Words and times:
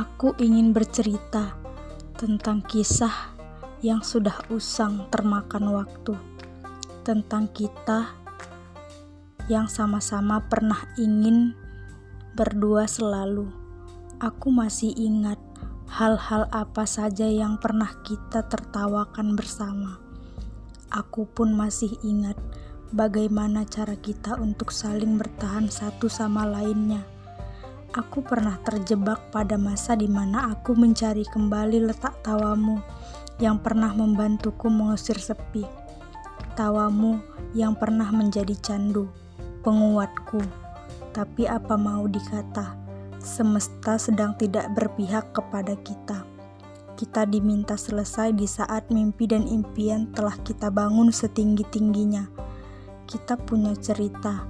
Aku 0.00 0.32
ingin 0.40 0.72
bercerita 0.72 1.60
tentang 2.16 2.64
kisah 2.64 3.36
yang 3.84 4.00
sudah 4.00 4.32
usang 4.48 5.12
termakan 5.12 5.76
waktu, 5.76 6.16
tentang 7.04 7.52
kita 7.52 8.08
yang 9.52 9.68
sama-sama 9.68 10.40
pernah 10.48 10.88
ingin 10.96 11.52
berdua 12.32 12.88
selalu. 12.88 13.52
Aku 14.24 14.48
masih 14.48 14.88
ingat 14.96 15.36
hal-hal 15.92 16.48
apa 16.48 16.88
saja 16.88 17.28
yang 17.28 17.60
pernah 17.60 17.92
kita 18.00 18.48
tertawakan 18.48 19.36
bersama. 19.36 20.00
Aku 20.88 21.28
pun 21.28 21.52
masih 21.52 21.92
ingat 22.00 22.40
bagaimana 22.88 23.68
cara 23.68 24.00
kita 24.00 24.40
untuk 24.40 24.72
saling 24.72 25.20
bertahan 25.20 25.68
satu 25.68 26.08
sama 26.08 26.48
lainnya. 26.48 27.19
Aku 27.90 28.22
pernah 28.22 28.54
terjebak 28.62 29.34
pada 29.34 29.58
masa 29.58 29.98
di 29.98 30.06
mana 30.06 30.54
aku 30.54 30.78
mencari 30.78 31.26
kembali 31.26 31.90
letak 31.90 32.22
tawamu 32.22 32.78
yang 33.42 33.58
pernah 33.58 33.90
membantuku 33.90 34.70
mengusir 34.70 35.18
sepi. 35.18 35.66
Tawamu 36.54 37.18
yang 37.50 37.74
pernah 37.74 38.06
menjadi 38.14 38.54
candu, 38.62 39.10
penguatku. 39.66 40.38
Tapi 41.10 41.50
apa 41.50 41.74
mau 41.74 42.06
dikata, 42.06 42.78
semesta 43.18 43.98
sedang 43.98 44.38
tidak 44.38 44.70
berpihak 44.70 45.34
kepada 45.34 45.74
kita. 45.82 46.22
Kita 46.94 47.26
diminta 47.26 47.74
selesai 47.74 48.30
di 48.38 48.46
saat 48.46 48.86
mimpi 48.94 49.26
dan 49.26 49.50
impian 49.50 50.14
telah 50.14 50.38
kita 50.46 50.70
bangun 50.70 51.10
setinggi-tingginya. 51.10 52.30
Kita 53.10 53.34
punya 53.34 53.74
cerita, 53.74 54.46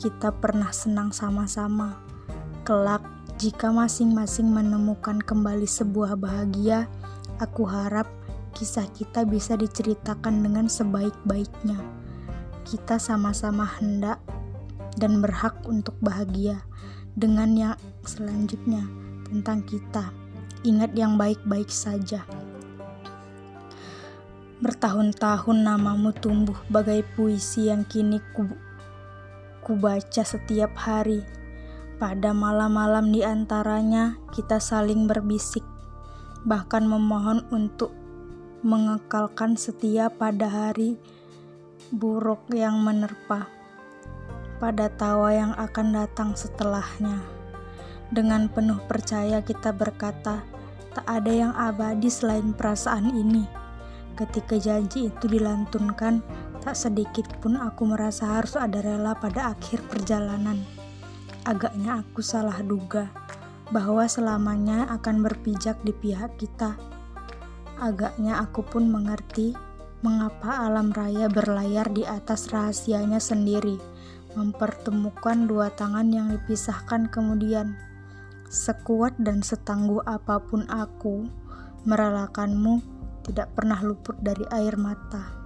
kita 0.00 0.32
pernah 0.32 0.72
senang 0.72 1.12
sama-sama 1.12 2.09
Kelak, 2.70 3.02
jika 3.34 3.66
masing-masing 3.74 4.46
menemukan 4.46 5.18
kembali 5.18 5.66
sebuah 5.66 6.14
bahagia, 6.14 6.86
aku 7.42 7.66
harap 7.66 8.06
kisah 8.54 8.86
kita 8.94 9.26
bisa 9.26 9.58
diceritakan 9.58 10.38
dengan 10.38 10.70
sebaik-baiknya. 10.70 11.74
Kita 12.62 13.02
sama-sama 13.02 13.66
hendak 13.66 14.22
dan 15.02 15.18
berhak 15.18 15.58
untuk 15.66 15.98
bahagia 15.98 16.62
dengan 17.18 17.58
yang 17.58 17.74
selanjutnya 18.06 18.86
tentang 19.26 19.66
kita. 19.66 20.14
Ingat 20.62 20.94
yang 20.94 21.18
baik-baik 21.18 21.74
saja. 21.74 22.22
Bertahun-tahun 24.62 25.58
namamu 25.58 26.14
tumbuh 26.14 26.62
bagai 26.70 27.02
puisi 27.18 27.66
yang 27.66 27.82
kini 27.82 28.22
ku, 28.30 28.46
ku 29.58 29.74
baca 29.74 30.22
setiap 30.22 30.70
hari 30.78 31.40
pada 32.00 32.32
malam-malam 32.32 33.12
di 33.12 33.20
antaranya, 33.20 34.16
kita 34.32 34.56
saling 34.56 35.04
berbisik, 35.04 35.60
bahkan 36.48 36.88
memohon 36.88 37.44
untuk 37.52 37.92
mengekalkan 38.64 39.60
setia 39.60 40.08
pada 40.08 40.48
hari 40.48 40.96
buruk 41.92 42.48
yang 42.56 42.80
menerpa, 42.80 43.52
pada 44.56 44.88
tawa 44.88 45.28
yang 45.28 45.52
akan 45.60 45.92
datang 45.92 46.32
setelahnya. 46.32 47.20
Dengan 48.08 48.48
penuh 48.48 48.80
percaya 48.88 49.44
kita 49.44 49.76
berkata, 49.76 50.40
tak 50.96 51.04
ada 51.04 51.28
yang 51.28 51.52
abadi 51.52 52.08
selain 52.08 52.56
perasaan 52.56 53.12
ini. 53.12 53.44
Ketika 54.16 54.56
janji 54.56 55.12
itu 55.12 55.28
dilantunkan, 55.28 56.24
tak 56.64 56.80
sedikit 56.80 57.28
pun 57.44 57.60
aku 57.60 57.92
merasa 57.92 58.40
harus 58.40 58.56
ada 58.56 58.80
rela 58.80 59.12
pada 59.12 59.52
akhir 59.52 59.84
perjalanan. 59.92 60.79
Agaknya 61.48 62.04
aku 62.04 62.20
salah 62.20 62.60
duga 62.60 63.08
bahwa 63.72 64.04
selamanya 64.04 64.84
akan 64.92 65.24
berpijak 65.24 65.80
di 65.80 65.96
pihak 65.96 66.36
kita. 66.36 66.76
Agaknya 67.80 68.44
aku 68.44 68.60
pun 68.60 68.92
mengerti 68.92 69.56
mengapa 70.04 70.68
alam 70.68 70.92
raya 70.92 71.32
berlayar 71.32 71.88
di 71.96 72.04
atas 72.04 72.52
rahasianya 72.52 73.16
sendiri, 73.16 73.80
mempertemukan 74.36 75.48
dua 75.48 75.72
tangan 75.72 76.12
yang 76.12 76.28
dipisahkan 76.28 77.08
kemudian. 77.08 77.72
Sekuat 78.52 79.16
dan 79.16 79.40
setangguh 79.40 80.04
apa 80.04 80.44
pun 80.44 80.68
aku, 80.68 81.24
merelakanmu 81.88 82.84
tidak 83.24 83.48
pernah 83.56 83.80
luput 83.80 84.20
dari 84.20 84.44
air 84.52 84.76
mata. 84.76 85.39